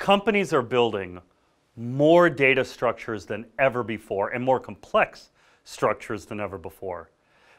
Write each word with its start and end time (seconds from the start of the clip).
Companies 0.00 0.54
are 0.54 0.62
building 0.62 1.20
more 1.76 2.30
data 2.30 2.64
structures 2.64 3.26
than 3.26 3.44
ever 3.58 3.82
before 3.82 4.30
and 4.30 4.42
more 4.42 4.58
complex 4.58 5.28
structures 5.64 6.24
than 6.24 6.40
ever 6.40 6.56
before. 6.56 7.10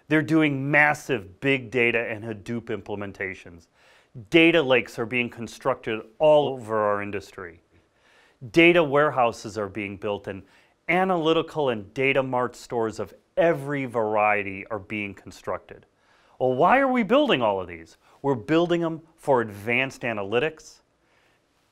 They're 0.07 0.23
doing 0.23 0.71
massive 0.71 1.39
big 1.39 1.69
data 1.69 1.99
and 1.99 2.23
Hadoop 2.23 2.63
implementations. 2.75 3.67
Data 4.31 4.59
lakes 4.59 4.97
are 4.97 5.05
being 5.05 5.29
constructed 5.29 6.01
all 6.17 6.47
over 6.47 6.79
our 6.79 7.03
industry. 7.03 7.61
Data 8.51 8.83
warehouses 8.83 9.55
are 9.55 9.69
being 9.69 9.95
built 9.95 10.25
and 10.25 10.41
analytical 10.89 11.69
and 11.69 11.93
data 11.93 12.23
mart 12.23 12.55
stores 12.55 12.99
of 12.99 13.13
every 13.37 13.85
variety 13.85 14.65
are 14.71 14.79
being 14.79 15.13
constructed. 15.13 15.85
Well, 16.39 16.55
why 16.55 16.79
are 16.79 16.91
we 16.91 17.03
building 17.03 17.43
all 17.43 17.61
of 17.61 17.67
these? 17.67 17.97
We're 18.23 18.33
building 18.33 18.81
them 18.81 19.03
for 19.15 19.41
advanced 19.41 20.01
analytics, 20.01 20.81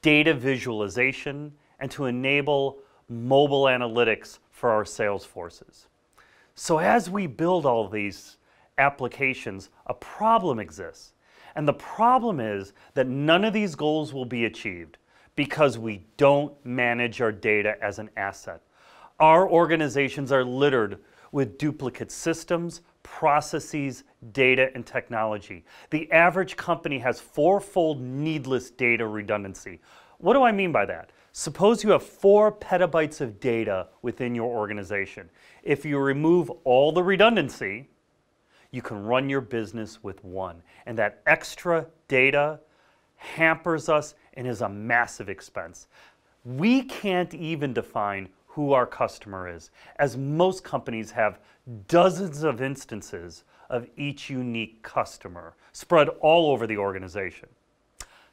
data 0.02 0.34
visualization, 0.34 1.54
and 1.80 1.90
to 1.92 2.06
enable 2.06 2.80
mobile 3.08 3.64
analytics 3.64 4.40
for 4.52 4.70
our 4.70 4.86
sales 4.86 5.26
forces. 5.26 5.88
So 6.56 6.78
as 6.78 7.10
we 7.10 7.28
build 7.28 7.66
all 7.66 7.88
these 7.88 8.38
applications, 8.78 9.70
a 9.88 9.94
problem 9.94 10.60
exists. 10.60 11.14
And 11.56 11.68
the 11.68 11.74
problem 11.74 12.40
is 12.40 12.74
that 12.94 13.08
none 13.08 13.44
of 13.44 13.54
these 13.54 13.76
goals 13.76 14.14
will 14.14 14.26
be 14.26 14.46
achieved 14.46 14.98
because 15.36 15.78
we 15.78 16.06
don't 16.18 16.54
manage 16.66 17.22
our 17.22 17.32
data 17.32 17.76
as 17.82 18.00
an 18.00 18.10
asset. 18.18 18.62
Our 19.20 19.50
organizations 19.50 20.32
are 20.32 20.44
littered 20.44 21.00
with 21.32 21.58
duplicate 21.58 22.12
systems, 22.12 22.82
processes, 23.04 24.04
data, 24.32 24.70
and 24.76 24.86
technology. 24.86 25.66
The 25.90 26.12
average 26.12 26.56
company 26.56 27.00
has 27.00 27.20
fourfold 27.20 28.02
needless 28.02 28.70
data 28.70 29.08
redundancy. 29.08 29.80
What 30.18 30.34
do 30.34 30.44
I 30.44 30.52
mean 30.52 30.72
by 30.72 30.86
that? 30.86 31.12
Suppose 31.32 31.84
you 31.84 31.92
have 31.92 32.04
four 32.04 32.52
petabytes 32.52 33.22
of 33.22 33.40
data 33.40 33.88
within 34.02 34.36
your 34.36 34.50
organization. 34.56 35.30
If 35.64 35.86
you 35.86 35.98
remove 36.00 36.50
all 36.64 36.92
the 36.92 37.04
redundancy, 37.04 37.88
you 38.72 38.82
can 38.82 39.04
run 39.04 39.30
your 39.30 39.42
business 39.42 40.04
with 40.04 40.24
one. 40.24 40.62
And 40.86 40.98
that 40.98 41.22
extra 41.26 41.88
data 42.08 42.60
hampers 43.16 43.90
us 43.90 44.16
and 44.34 44.48
is 44.48 44.62
a 44.62 44.70
massive 44.70 45.30
expense. 45.30 45.88
We 46.46 46.84
can't 46.84 47.34
even 47.34 47.74
define 47.74 48.30
who 48.50 48.74
our 48.74 48.86
customer 48.86 49.48
is, 49.48 49.70
as 49.98 50.18
most 50.18 50.64
companies 50.64 51.12
have 51.12 51.40
dozens 51.88 52.44
of 52.44 52.62
instances 52.62 53.44
of 53.70 53.88
each 53.96 54.30
unique 54.30 54.82
customer 54.82 55.56
spread 55.72 56.10
all 56.20 56.52
over 56.52 56.66
the 56.66 56.78
organization. 56.78 57.48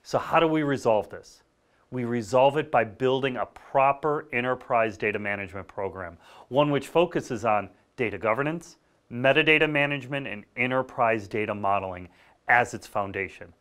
So 0.03 0.19
how 0.19 0.41
do 0.41 0.49
we 0.49 0.63
resolve 0.63 1.11
this? 1.11 1.43
We 1.91 2.05
resolve 2.05 2.57
it 2.57 2.71
by 2.71 2.85
building 2.85 3.37
a 3.37 3.47
proper 3.47 4.27
enterprise 4.33 4.97
data 4.97 5.19
management 5.19 5.69
program, 5.69 6.17
one 6.49 6.71
which 6.71 6.89
focuses 6.89 7.45
on 7.45 7.69
data 7.97 8.17
governance, 8.17 8.77
metadata 9.13 9.71
management, 9.71 10.27
and 10.27 10.45
enterprise 10.57 11.29
data 11.29 11.55
modeling 11.55 12.09
as 12.49 12.73
its 12.73 12.87
foundation. 12.87 13.53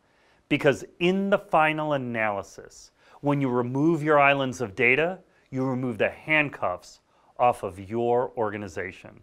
Because 0.48 0.84
in 1.00 1.28
the 1.28 1.38
final 1.38 1.92
analysis, 1.92 2.92
when 3.20 3.40
you 3.40 3.48
remove 3.48 4.02
your 4.02 4.18
islands 4.18 4.60
of 4.60 4.74
data, 4.74 5.18
you 5.50 5.64
remove 5.64 5.98
the 5.98 6.10
handcuffs 6.10 7.00
off 7.38 7.62
of 7.62 7.78
your 7.78 8.32
organization. 8.36 9.20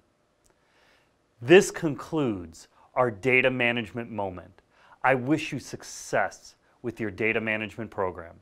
This 1.42 1.72
concludes 1.72 2.68
our 2.96 3.12
data 3.12 3.50
management 3.50 4.12
moment. 4.12 4.62
I 5.04 5.16
wish 5.16 5.52
you 5.52 5.60
success 5.60 6.56
with 6.82 7.00
your 7.00 7.12
data 7.12 7.42
management 7.42 7.92
program. 7.92 8.36